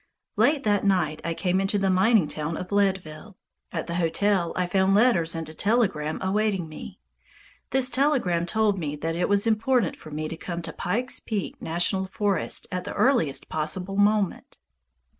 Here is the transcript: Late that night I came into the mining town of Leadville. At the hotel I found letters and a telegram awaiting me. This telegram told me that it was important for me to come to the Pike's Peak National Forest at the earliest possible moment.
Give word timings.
Late 0.35 0.63
that 0.63 0.83
night 0.83 1.21
I 1.23 1.35
came 1.35 1.61
into 1.61 1.77
the 1.77 1.91
mining 1.91 2.27
town 2.27 2.57
of 2.57 2.71
Leadville. 2.71 3.37
At 3.71 3.85
the 3.85 3.97
hotel 3.97 4.51
I 4.55 4.65
found 4.65 4.95
letters 4.95 5.35
and 5.35 5.47
a 5.47 5.53
telegram 5.53 6.17
awaiting 6.23 6.67
me. 6.67 6.97
This 7.69 7.87
telegram 7.91 8.47
told 8.47 8.79
me 8.79 8.95
that 8.95 9.13
it 9.15 9.29
was 9.29 9.45
important 9.45 9.95
for 9.95 10.09
me 10.09 10.27
to 10.27 10.35
come 10.35 10.63
to 10.63 10.71
the 10.71 10.77
Pike's 10.77 11.19
Peak 11.19 11.61
National 11.61 12.07
Forest 12.07 12.65
at 12.71 12.83
the 12.83 12.93
earliest 12.95 13.47
possible 13.47 13.95
moment. 13.95 14.57